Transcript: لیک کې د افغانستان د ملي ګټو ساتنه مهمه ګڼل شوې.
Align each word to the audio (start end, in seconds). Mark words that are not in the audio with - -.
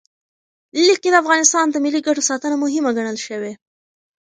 لیک 0.85 0.97
کې 1.03 1.09
د 1.11 1.15
افغانستان 1.23 1.65
د 1.69 1.75
ملي 1.83 1.99
ګټو 2.07 2.21
ساتنه 2.29 2.55
مهمه 2.63 2.91
ګڼل 2.97 3.17
شوې. 3.25 3.53